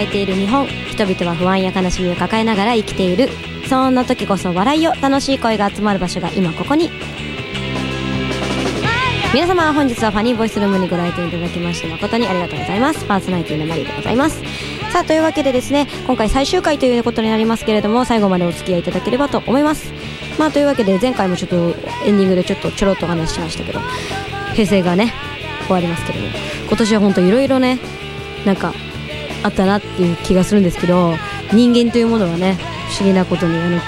[0.00, 3.28] 抱えている日本人々は不安や悲しみを抱えながら生きている。
[3.68, 6.90] そんな時こそ笑いを楽しい声が集まる場所が今ここに。
[9.34, 13.04] 皆様本日はファニーボイスルームにご来店いただきまして誠にありがとうございます。
[13.04, 14.42] パーソナリティのマリーでございます。
[14.90, 19.92] さあというわけでですね今回最終回ということになりますけれども最後までお付き合いいただければと思います。
[20.38, 21.56] まあというわけで前回もちょっと
[22.06, 23.80] エンディングでちょっとちょろっとお話ししましたけど
[24.54, 25.12] 平成がね
[25.66, 26.28] 終わりますけども
[26.68, 27.78] 今年は本当いろいろね
[28.46, 28.72] なんか
[29.42, 31.14] あったなっていう気がするんですけど
[31.52, 32.58] 人間というものはね
[32.90, 33.80] 不思議なことにあの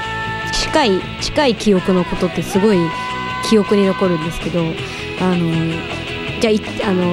[0.52, 2.78] 近い近い記憶のことってすごい
[3.48, 4.60] 記憶に残るんですけど
[5.20, 5.72] あの
[6.40, 6.50] じゃ
[6.86, 7.04] ああの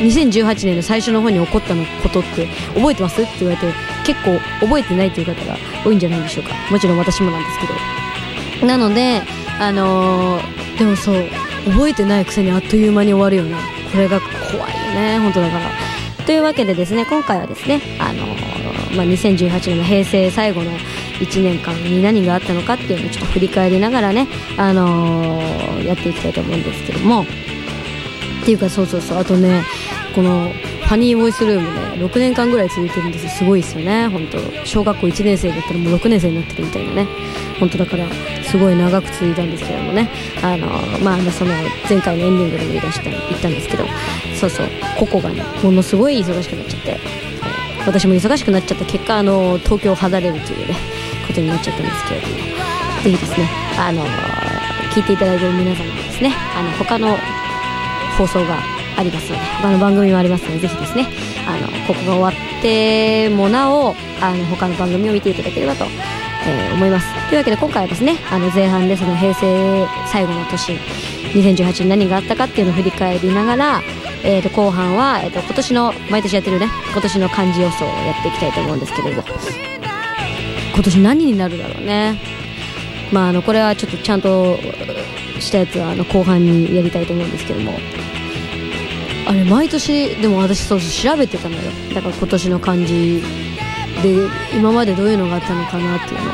[0.00, 3.22] 2018年の最初の方に起こったのことって覚えてます？
[3.22, 3.72] って言われて
[4.04, 6.50] 結構覚えてないという方が多いんじゃないでしょうか。
[6.70, 7.66] もちろん私もなんですけ
[8.60, 8.66] ど。
[8.66, 9.22] なので
[9.60, 10.40] あの、
[10.78, 11.24] でもそう
[11.66, 13.56] 覚えてないくせにあっという間に終わるよね
[13.92, 15.83] これが怖いよね本当だから。
[16.26, 20.70] というわけでですね今回はですねあのー、まあ、2018年の平成最後の
[21.20, 27.24] 1年間に何があったのかっていうのをちょっと振り返りながらね、あのー、やっていきたいと思うんですけども。
[28.42, 29.18] っていうかそうそうそう。
[29.18, 29.62] あとね
[30.14, 34.06] このファニーボイスルームね6年間ぐらい続いてるんですすごいですよね。
[34.08, 37.06] 本当小学校1年生だったらもう6年生になってるみたいなね。
[37.58, 38.06] 本当だから
[38.44, 40.08] すごい長く続いたんですけどもね。
[40.42, 40.66] あの
[41.02, 41.52] まあその
[41.88, 43.84] 前回のエンディングでも言い出した言ったんですけど
[44.38, 44.66] そうそう
[44.98, 46.98] 個々がねものすごい忙しくなっちゃって、
[47.86, 50.76] 私も忙しくなっちゃった結果あの東京を離れるというね
[51.26, 52.34] ことになっちゃったんですけれども
[53.02, 54.02] ぜひですねあの
[54.92, 57.16] 聞いていただいている皆様もですねあの他の
[58.16, 58.58] 放送が
[58.96, 61.08] ありますので他の番組もありますのでぜひですね
[61.46, 65.84] あのここが終わってもなおあの他の番組を見ていただければと、
[66.46, 67.06] えー、思います。
[67.28, 70.72] というわけで今回はですねあの前半でその平成最後の年
[71.34, 73.82] 2018年何があったかっていうのを振り返りながら、
[74.22, 79.22] えー、と後半は、えー、と今年の毎年やってるね今年の漢字予想をやっていきたいと思うんですけれど。
[80.74, 82.18] 今年何になるだろうね。
[83.12, 84.58] まああのこれはちょっとちゃんと
[85.38, 87.78] したやつはあの後半にやりたいと思うんですけども。
[89.26, 91.62] あれ毎年でも私そう調べてたのよ。
[91.94, 93.22] だから今年の漢字
[94.04, 96.30] で今までどういうのがあったのかなっていうの。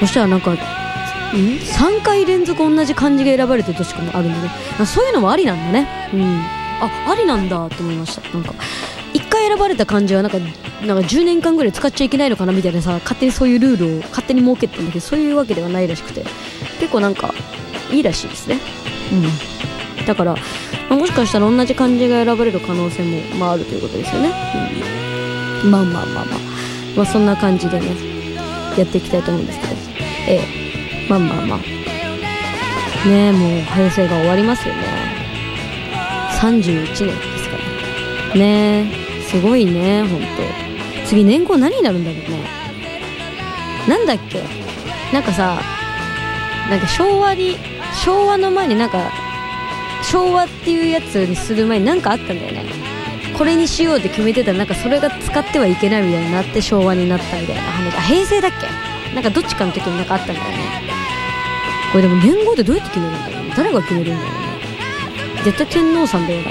[0.00, 4.50] そしたらなんかん？3回連続同じ漢字が選ばれてる年もあるんだね。
[4.84, 6.10] そういうのもありなんだね。
[6.12, 6.22] うん。
[6.80, 8.28] あありなんだと思いました。
[8.36, 8.52] なんか
[9.14, 16.24] 1回選ばれた漢字はなんかなんか10年間ぐらい使っちゃいけないのかなみたいなさ勝手にそういうルールを勝手に設けてたんだけどそういうわけではないらしくて。
[16.80, 17.34] 結構なんか
[17.90, 18.58] いいらしいですね。
[19.12, 20.06] うん。
[20.06, 20.36] だから、
[20.88, 24.32] もしかしたら同じ漢字が選ばれる可能性も、まあ、あるということですよね、
[25.64, 26.38] うん、まあまあまあまあ、
[26.98, 27.86] まあ、そんな感じでね
[28.76, 29.72] やっていきたいと思うんですけど。
[30.28, 31.08] ええ。
[31.08, 31.58] まあまあまあ。
[33.08, 34.82] ねえもう平成が終わりますよね。
[36.40, 37.56] 31年ですか
[38.30, 38.34] ら。
[38.34, 38.90] ね
[39.28, 40.26] すごいねほんと
[41.06, 42.40] 次年号何になるんだろうね。
[43.86, 44.42] なんだっけ。
[45.12, 45.60] なんかさ
[46.68, 47.56] なんか昭和に
[48.04, 49.12] 昭和の前になんか
[50.02, 52.87] 昭和っていうやつにする前に何かあったんだよね。
[53.38, 57.96] これにしようって決めてたらなんかそれが使ってはいけないみたいになって昭和になったみたいな話。
[57.96, 59.14] あ平成だっけ？
[59.14, 60.56] なんかどっちかの時になんかあったんだよね。
[61.92, 63.54] これでも年号ってどうやって決めるんだろうね。
[63.56, 64.38] 誰が決めるんだろうね。
[65.44, 66.50] 絶対天皇さんだよな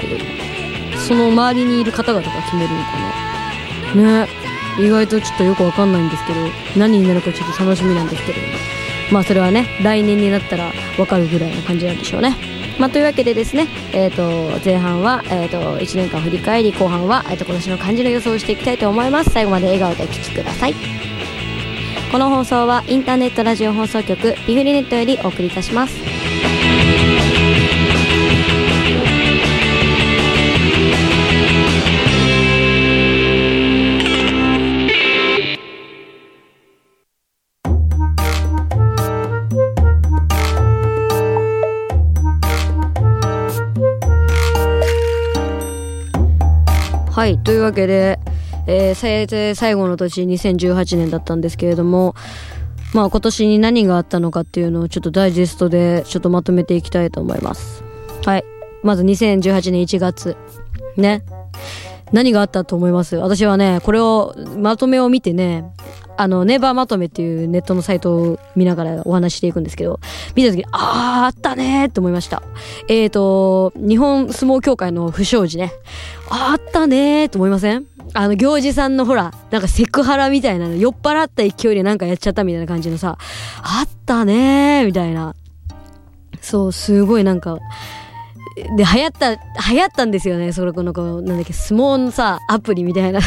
[0.98, 4.24] その周りにいる方々が決めるのかな。
[4.24, 4.28] ね。
[4.80, 6.40] 意外とちょっとよくわかんないんですけど
[6.76, 8.38] 何になるかちょっと楽しみなんですけど。
[9.12, 12.36] まあそれはね来年になったらわかるぐらいな感じなんでしょうね。
[12.78, 19.30] まあ、というわけでですね、えーと、前半は、えーと、1年間振り返り後半は、えーと、と今年の漢字の予想をしていきたいと思います。
[19.30, 20.74] 最後まで笑顔でお聴きください。
[22.10, 26.27] この放送はインターネットラジオ放送局ビフリネットよりお送りいたします。
[47.28, 48.18] はいというわけで、
[48.66, 52.14] えー、最後の年2018年だったんですけれども
[52.94, 57.84] まあ今年に何があったのかっていうのをちょっとダイジェストでちょっとまとめていきたいと思います。
[58.24, 58.44] はい
[58.82, 60.38] まず2018年1月。
[60.96, 61.22] ね。
[62.12, 63.16] 何があったと思います？
[63.16, 65.64] 私はねこれをまとめを見てね
[66.20, 70.00] あの、ネバーまとめっていうネットのサイトを見ながらお話していくんですけど、
[70.34, 72.42] 見た時に、あー、あったねーって思いました。
[72.88, 75.72] えーと、日本相撲協会の不祥事ね。
[76.28, 77.86] あったねーって思いません？
[78.14, 83.16] あの、行司さんのほら、なんかセクハラみたいなの、酔っ払った勢いでなんかやっちゃったみたいな感じのさ、
[83.62, 85.36] あったねーみたいな。
[86.40, 87.58] そう、すごいなんか、
[88.76, 90.52] で、流行った、流行ったんですよね。
[90.52, 93.20] それこの、なんだっけ、相撲のさ、アプリみたいな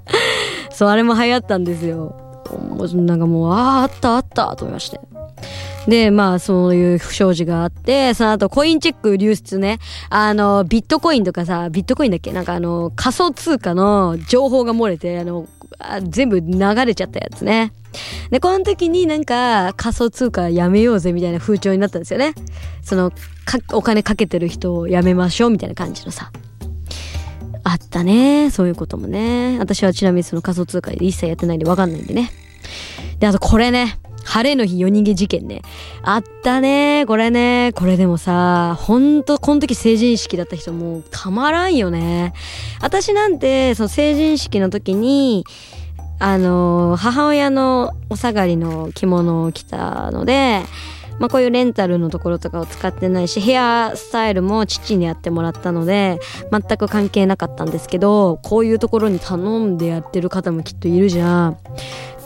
[0.72, 2.14] そう、あれも流行ったんですよ。
[2.94, 5.00] なんかもう、ああ、あったあったと思いまして。
[5.88, 9.78] で、まあ、そういう不祥事があって、その後、コインチェック流出ね。
[10.10, 12.32] あの、ビットコインとかさ、ビットコインだっけ？
[12.32, 15.46] なんかあの、仮想通貨の情報が漏れて、あの、
[15.78, 17.72] あ全部流れちゃったやつね。
[18.30, 22.34] で、この時になんか仮想通貨やめようぜみたいな風潮になったんですよね。
[22.82, 23.12] その、
[23.72, 26.30] お金かけてる人をやめましょうみたいな感じのさ。
[27.64, 28.50] あったね。
[28.50, 29.58] そういうこともね。
[29.58, 32.30] 私はちなみにその仮想通貨で一切やってないんでわかんないんでね。
[33.18, 33.98] で、あとこれね。
[34.24, 35.62] 晴れの日夜逃げ事件ね。
[36.02, 37.04] あったね。
[37.06, 37.72] これね。
[37.74, 42.32] これでもさ、ほんと、この時成人式だった人もうたまらんよね。
[42.80, 45.44] 私なんて、その成人式の時に、
[46.18, 50.62] あの、母親のお下がりの着物を着たので、
[51.18, 56.18] まあ、こういうレンタルのところとかを使ってないし、ヘアスタイルも父にやってもらったので、
[56.50, 61.58] 全く関係なかったんですけど、こういうところに頼んでやってる方もきっといるじゃん。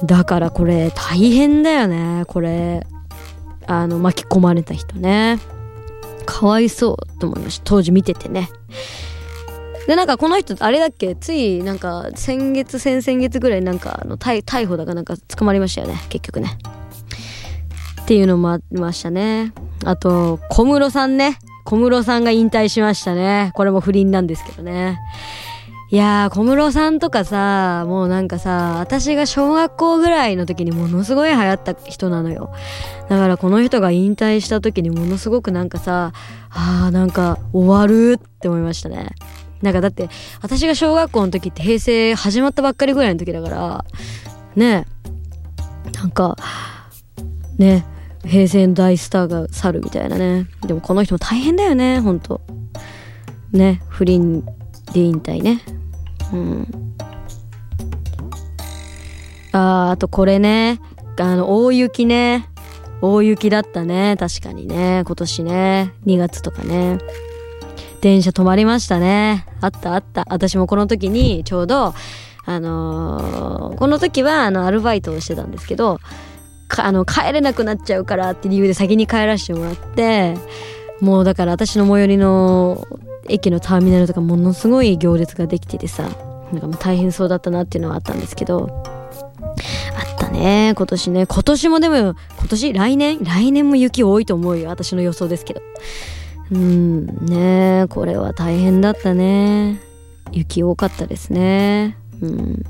[0.04, 2.86] だからこれ大変だよね、これ。
[3.66, 5.38] あの、巻き込まれた人ね。
[6.24, 7.64] かわいそうと思いました。
[7.64, 8.50] 当時見ててね。
[9.86, 11.14] で、なんかこの人、あれだっけ？
[11.14, 16.58] つい、なんか、先月、先々月ぐらいなんか、あの、逮捕だかなんか捕まりましたよね、結局ね。
[18.06, 19.52] っていうのもありましたね。
[19.84, 21.40] あと、小室さんね。
[21.64, 23.50] 小室さんが引退しましたね。
[23.54, 25.00] これも不倫なんですけどね。
[25.90, 32.52] いやー、小室さんとかさ、もうなんかさ、私が小学校ぐらいの時にものすごい流行った人なのよ。
[33.08, 36.12] だからこの人が引退した時にものすごくなんかさ、
[36.50, 39.16] あーなんか終わるって思いましたね。
[39.62, 40.10] なんかだって、
[40.42, 43.84] 私が小学校の時って平成始まったばっかりぐらいの時だから、
[44.54, 44.86] ね
[45.92, 46.36] なんか、
[47.58, 47.84] ね
[48.26, 50.46] 平成の大スターが去るみたいなね。
[50.66, 52.40] でもこの人も大変だよね、ほんと。
[53.52, 54.44] ね、不倫
[54.92, 55.60] で引退ね。
[56.32, 56.68] うん。
[59.52, 60.80] あー、あとこれね。
[61.18, 62.48] あの、大雪ね。
[63.00, 64.16] 大雪だったね。
[64.18, 65.02] 確かにね。
[65.06, 65.92] 今年ね。
[66.06, 66.98] 2月とかね。
[68.00, 69.46] 電車止まりましたね。
[69.60, 70.26] あったあった。
[70.28, 71.94] 私もこの時にちょうど、
[72.44, 75.98] あのー、この時はあのアルバイトをしてたんですけど、
[76.68, 80.34] あの、帰れなくなっちゃうからって理由で先に帰らせてもらって、
[81.00, 82.86] もうだから私の最寄りの
[83.28, 86.04] 駅のターミナルとかものすごい行列ができててさ、
[86.52, 91.26] なんかもう大変そうだったなっていうのはあったんですけど、あったね、今年ね。
[91.26, 92.14] 今年もでも、今
[92.48, 93.24] 年来年？
[93.24, 94.68] 来年も雪多いと思うよ。
[94.68, 95.62] 私の予想ですけど。
[96.52, 99.80] うんねこれは大変だったね
[100.30, 102.62] 雪多かったですねうん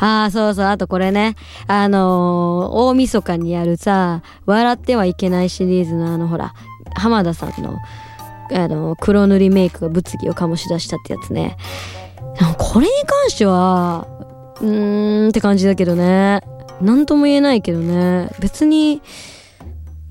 [0.00, 0.66] ああ、そうそう。
[0.66, 1.36] あとこれね。
[1.66, 6.54] あのー、大晦日にやるさ、笑ってはいけないシリーズのあの、ほら、
[6.94, 7.78] 浜田さんの、
[8.52, 11.56] あの、黒塗りメイクが物議を醸し出したってやつね。
[12.58, 14.06] これに関しては、
[14.60, 16.40] うーんって感じだけどね。
[16.80, 18.30] なんとも言えないけどね。
[18.40, 19.00] 別に、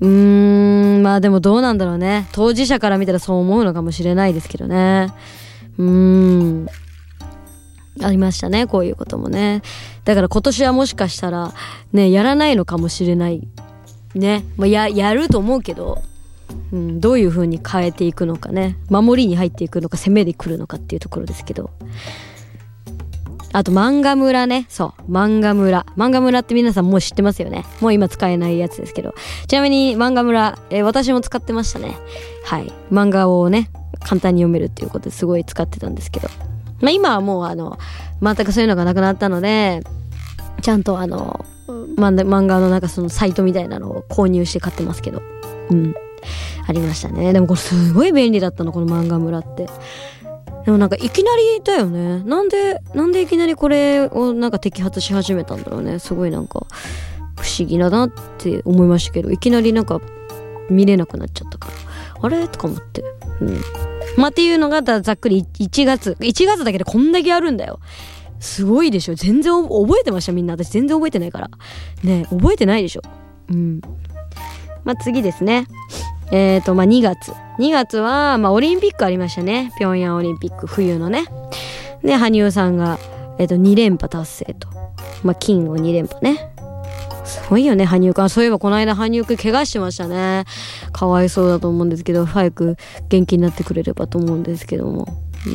[0.00, 2.28] うーん、まあでもどうなんだろうね。
[2.32, 5.08] 当事者から見たらそう思うのかもしれないですけどね。
[5.78, 6.66] うーん。
[8.02, 9.62] ありましたね、こういうこともね。
[10.04, 11.52] だから今年はもしかしたら、
[11.92, 13.46] ね、やらないのかもしれない。
[14.14, 14.44] ね。
[14.56, 16.02] まあ、や、やると思うけど、
[16.72, 18.76] うん、どういう風に変えていくのかね。
[18.90, 21.70] 守りに入っていくのか、攻めで来るのかっていうところですけど。
[23.52, 24.66] あと漫画村ね。
[24.68, 25.12] そう。
[25.12, 25.86] 漫画村。
[25.96, 27.64] 漫画村って皆さんもう知ってますよね。
[27.80, 29.14] もう今使えないやつですけど。
[29.46, 31.96] ちなみに漫画村、えー、私も使ってましたね。
[32.44, 32.72] はい。
[32.90, 36.28] 漫画をね、簡単に読めるっていうことですごい使ってたんですけど。
[36.80, 37.78] まあ今はもうあの、
[38.22, 39.82] 全くそういうのがなくなったので、
[40.62, 41.44] ちゃんとあの、
[41.96, 45.22] 漫画のなんかそのサイトみたいなのを購入して買ってますけど。
[45.70, 45.94] うん。
[46.66, 47.32] ありましたね。
[47.34, 49.68] でもこれすごい便利だったの、この漫画村って。
[50.64, 52.22] でもなんかいきなりだよね。
[52.24, 55.98] なんで、なんでいきなりこれをなんか摘発し始めたんだろうね。
[55.98, 56.66] すごいなんか
[57.38, 60.00] 不思議だなって思いましたけど、いきなりなんか
[60.70, 61.74] 見れなくなっちゃったから。
[62.22, 62.48] あれ？
[62.48, 63.04] とか思って。
[63.42, 63.60] うん。
[64.16, 66.16] まあ、っていうのがざっくり1月。
[66.20, 67.80] 1月だけでこんだけあるんだよ。
[68.40, 69.14] すごいでしょ。
[69.14, 70.32] 全然覚えてました？
[70.32, 70.54] みんな。
[70.54, 71.50] 私全然覚えてないから。
[72.02, 73.02] ね覚えてないでしょ。
[73.50, 73.80] うん。
[74.84, 75.66] まあ、次ですね。
[76.30, 77.32] えっ、ー、と、まあ、2月。
[77.58, 79.72] 2月は、まあ、オリンピックありましたね。
[79.78, 81.24] 平壌オリンピック、冬のね。
[82.02, 82.98] で、羽生さんが、
[83.38, 84.68] えっ、ー、と、2連覇達成と。
[85.22, 86.53] まあ、金を2連覇ね。
[87.34, 88.30] すごいよね、羽生くん。
[88.30, 90.44] そういえばこの間羽生くん怪我してましたね。
[90.92, 92.76] かわいそうだと思うんですけど、早く
[93.08, 95.08] 元気になってくれればと思うんですけども。
[95.46, 95.50] う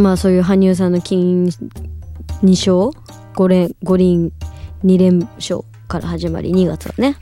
[0.00, 0.02] ん。
[0.02, 1.52] まあそういう羽生さんの金2
[2.42, 2.90] 勝
[3.36, 4.32] ?5 連、5輪
[4.84, 7.16] 2連勝から始まり、2月はね。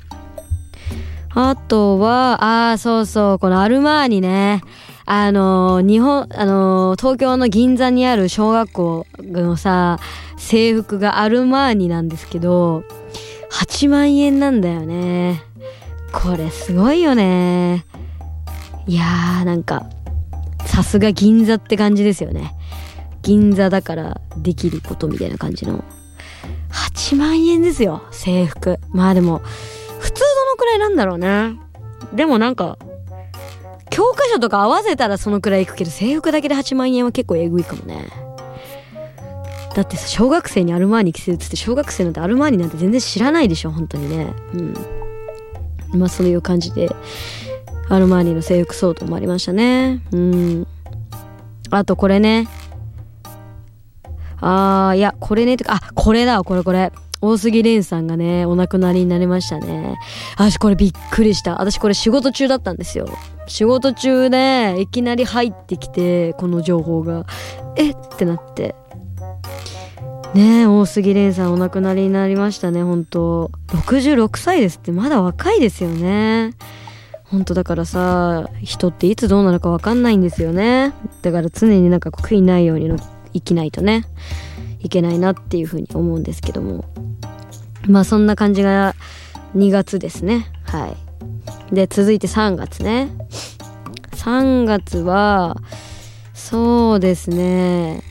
[1.35, 4.63] あとは、ああ、そうそう、このアルマーニね。
[5.09, 9.99] あの、日本、あの、東京の銀座にある小学校のさ、
[10.37, 12.83] 制服がアルマーニなんですけど、
[13.53, 15.45] 8万円なんだよね。
[16.13, 17.87] これすごいよね。
[18.89, 19.87] いやー、なんか、
[20.67, 22.53] さすが銀座って感じですよね。
[23.23, 25.85] 銀座だからできることみたいな感じの。
[26.73, 28.81] 8万円ですよ、制服。
[28.91, 29.41] まあでも、
[30.01, 31.61] 普通どのくらいなんだろうね。
[32.13, 32.77] でもなんか、
[33.90, 38.09] 教科書とか合わせたらそのくらいいくけど、制服だけで8万円は結構えぐいかもね。
[39.75, 44.35] だってさ、小学生にアルマーニ着せるっつって、小学生なんてアルマーニなんて全然知らないでしょ、本当にね。
[44.55, 44.75] うん。
[45.99, 46.88] まあそういう感じで、
[47.88, 50.02] アルマーニの制服相当もありましたね。
[50.12, 50.66] うん。
[51.71, 52.49] あとこれね。
[54.40, 56.93] あー、いや、これね、とか、あ、これだこれこれ。
[57.21, 59.99] 大杉蓮さんがね、お亡くなりになりましたね。
[60.37, 61.61] 私これびっくりした。
[61.61, 63.09] 私これ仕事中だったんですよ。
[63.47, 67.26] 仕事中で、いきなり入ってきて、この情報が。
[67.76, 67.91] え？
[67.91, 68.75] ってなって。
[70.35, 76.53] ねえ、大杉蓮さんお亡くなりになりましたね、本当66歳ですってまだ若いですよね。
[77.25, 80.93] 本当だからさ、人っていつどうなるかわかんないんですよね。
[81.23, 82.91] だから常になんか悔いないように
[83.33, 84.05] 生きないとね、
[84.81, 86.85] いけないなっていうふうに思うんですけども。
[87.87, 88.95] まあそんな感じが
[89.57, 90.47] 2月ですね。
[90.65, 91.06] はい。
[91.73, 93.09] で、続いて3月ね。
[94.12, 95.57] 3月は、
[96.35, 98.03] そうですね。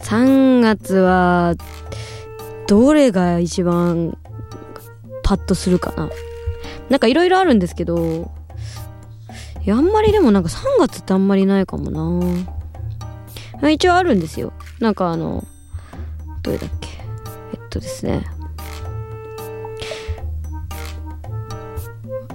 [0.00, 1.54] 3月は、
[2.66, 4.16] どれが一番
[5.22, 6.08] パッとするかな。
[6.88, 8.30] なんかいろいろあるんですけど、
[9.64, 11.90] いや、あんまりでもなんか3月ってあんまりないかも
[13.60, 13.70] な。
[13.70, 14.52] 一応あるんですよ。
[14.80, 15.44] なんかあの、
[16.42, 16.88] どれだっけ。
[17.54, 18.35] えっとですね。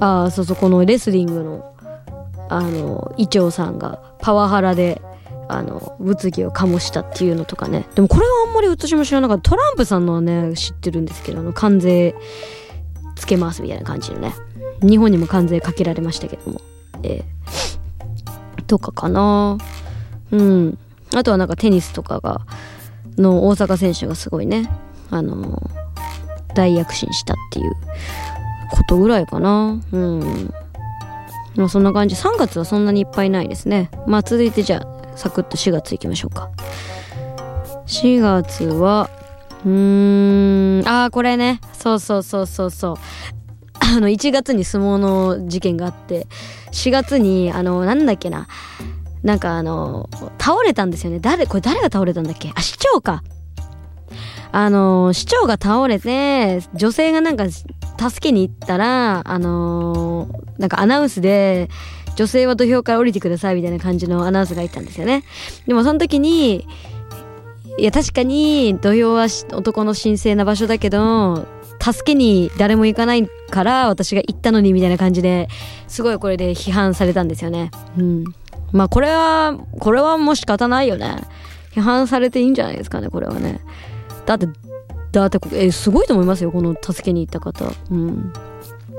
[0.01, 1.75] ああ、そうそう、このレスリングの、
[2.49, 5.01] あの、イチョウさんがパワハラで
[5.51, 7.85] あの、物議を醸したっていうのとかね。
[7.93, 9.51] でもこれはあんまり私も知らなかった。
[9.51, 12.15] トランプさんのはね、知ってるんですけど、あの、関税
[13.17, 14.33] つけますみたいな感じのね。
[14.81, 16.61] 日本にも関税かけられましたけども。
[17.03, 19.57] えー、とかかな
[20.31, 20.77] うん。
[21.13, 22.41] あとはなんかテニスとかが、
[23.17, 24.71] の大阪選手がすごいね、
[25.09, 25.61] あの
[26.55, 27.71] 大躍進したっていう
[28.71, 29.79] ことぐらいかな。
[29.91, 30.53] うん。
[31.55, 32.15] まそんな感じ。
[32.15, 33.91] 3月はそんなにいっぱいないですね。
[34.07, 36.49] まあ続いてじゃあサクッと4月いきましょうか。
[37.87, 39.09] 4月は、
[39.65, 41.59] うーん、ああ、これね。
[41.73, 42.95] そうそうそうそうそう。
[43.79, 46.27] あの、1月に相撲の事件があって、
[46.71, 48.47] 4月に、あの、なんだっけな。
[49.23, 50.09] なんかあの、
[50.39, 51.19] 倒れたんですよね。
[51.19, 52.51] 誰、これ誰が倒れたんだっけ？
[52.55, 53.23] あ、市長か。
[54.53, 57.43] あの、市長が倒れて、女性がなんか、
[57.99, 61.69] 助けに行ったら、あのなんかアナウンスで、
[62.15, 65.23] 女性は土俵から降りてくださいみたいな感じのアナウンスが入ったんですよね。
[65.65, 66.67] でもその時に、
[67.77, 71.47] いや確かに土俵は男の神聖な場所だけど、
[71.81, 75.47] 助けに誰も行かないから私が行ったのにみたいな感じで
[75.87, 77.71] すごいこれで批判されたんですよね。
[77.97, 78.23] うん。
[78.71, 81.23] まあこれは、これはもう仕方ないよね。
[81.73, 83.61] 批判されていいんじゃないですかね、これはね。
[84.25, 84.47] だって、
[85.11, 87.65] だって、え、すごいと思いますよ、この助けに行った方。
[87.89, 88.33] うん。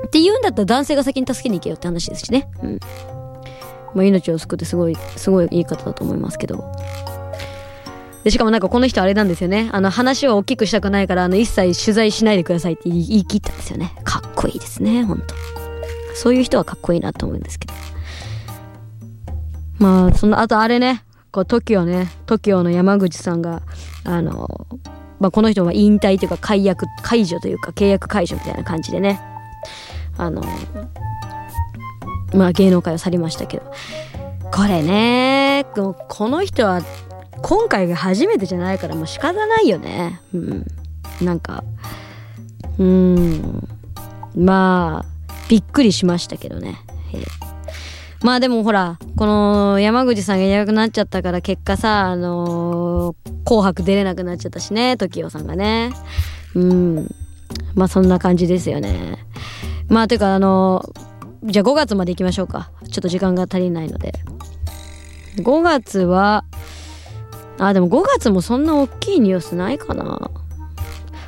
[0.05, 2.49] って言うんだったら男性が先に助けに行けよって話ですしね。
[2.61, 2.79] うん。
[3.95, 6.63] まあ、命を救ってすごい、すごいいい方だと思いますけど。
[8.23, 9.69] で、しかもなんかこの人あれなんですよね。
[9.73, 13.95] あの話を大きくしたくないから、あの一切取材しないでくださいって言い切ったんですよね。
[14.03, 15.35] かっこいいですね、ほんと。
[16.15, 17.73] そういう人はかっこいいなと思うんですけど。
[19.79, 23.61] まあ、その、あとあれね、こう、TOKIO ね、TOKIO の山口さんが、
[24.05, 24.67] あの、
[25.23, 29.21] まあ、この人は引退というか解約、解除というか契約解除みたいな感じでね、
[30.17, 30.43] あの、
[32.33, 33.71] まあ芸能界を去りましたけど。
[34.51, 36.81] これね、この人は
[37.41, 40.19] 今回が初めてじゃないからもう仕方ないよね。
[40.33, 40.65] うん。
[41.21, 41.63] なんか、
[42.77, 43.65] うん。
[44.35, 46.81] まあ、びっくりしましたけどね。
[48.23, 55.91] まあでもほら、この山口さんがいなくなっちゃったから結果さ、あのー、紅白出れなくなっちゃったしね、時代さんがね。
[56.55, 57.09] うん。
[57.75, 59.17] まあそんな感じですよね。
[59.89, 60.89] まあ、というか、あの、
[61.43, 62.71] じゃあ5月まで行きましょうか。
[62.89, 64.13] ちょっと時間が足りないので。
[65.37, 66.45] 5月は、
[67.59, 70.31] あ、でも5月もそんな大きいニュースないかな。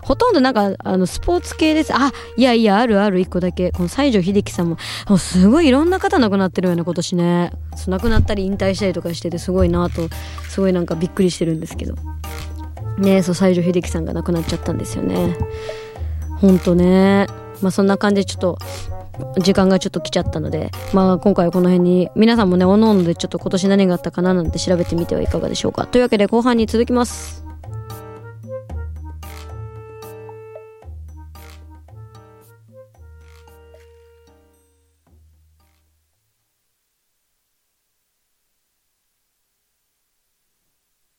[0.05, 1.91] ほとんどなんか、あの、スポーツ系です。
[1.91, 3.71] あ、いやいや、あるある、一個だけ。
[3.71, 4.77] この西城秀樹さんも、
[5.09, 7.51] もうすごいいろんな方亡くなってるよね、今年ね。
[7.87, 10.07] 亡くなったり引退したりとかしてて、すごいなと、
[10.47, 11.95] すごいなんかびっくりしてるんですけど。
[12.99, 15.35] ねそう、西城秀樹さんが亡くなっちゃったんですよね。
[16.37, 17.25] ほんとね。
[17.61, 18.59] まあそんな感じでちょっと
[19.39, 25.87] 時間がちょっと来ちゃったので、まあ今回はこの辺に、皆さんもね、おのおのでちょっと今年何があったかななんて調べてみてはいかがでしょうか。
[25.87, 27.44] というわけで後半に続きます。